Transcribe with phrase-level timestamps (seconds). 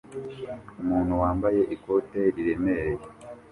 [0.81, 3.03] Umuntu wambaye ikote riremereye